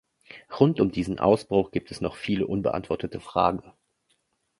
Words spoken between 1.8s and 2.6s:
es noch viele